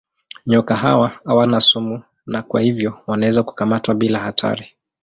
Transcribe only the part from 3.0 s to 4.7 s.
wanaweza kukamatwa bila hatari.